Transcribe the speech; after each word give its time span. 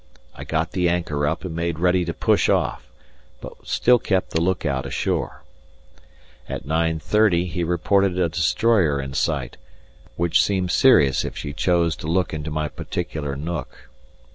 I 0.33 0.45
got 0.45 0.71
the 0.71 0.89
anchor 0.89 1.27
up 1.27 1.45
and 1.45 1.55
made 1.55 1.77
ready 1.77 2.05
to 2.05 2.13
push 2.15 2.49
off, 2.49 2.87
but 3.39 3.67
still 3.67 3.99
kept 3.99 4.31
the 4.31 4.41
look 4.41 4.65
out 4.65 4.87
ashore. 4.87 5.43
At 6.49 6.65
9.30 6.65 7.47
he 7.51 7.63
reported 7.63 8.17
a 8.17 8.27
destroyer 8.27 8.99
in 8.99 9.13
sight, 9.13 9.57
which 10.15 10.41
seemed 10.43 10.71
serious 10.71 11.23
if 11.23 11.37
she 11.37 11.53
chose 11.53 11.95
to 11.97 12.07
look 12.07 12.33
into 12.33 12.49
my 12.49 12.67
particular 12.67 13.35
nook. 13.35 13.89